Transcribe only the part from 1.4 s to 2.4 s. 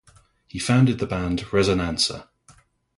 Rezonansa.